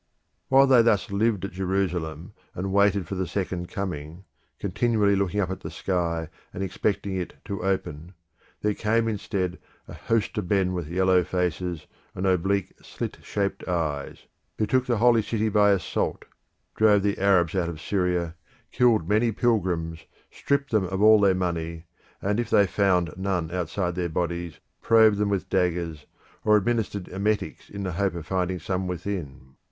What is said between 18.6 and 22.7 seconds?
killed many pilgrims, stripped them of all their money, and if they